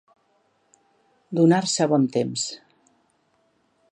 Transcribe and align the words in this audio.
Donar-se 1.41 1.87
bon 1.93 2.09
temps. 2.17 2.49